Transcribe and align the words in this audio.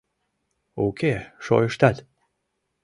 Уке, 0.85 1.13
шойыштат! 1.45 1.97